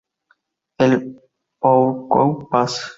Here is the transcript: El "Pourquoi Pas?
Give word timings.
El 0.79 1.19
"Pourquoi 1.59 2.47
Pas? 2.49 2.73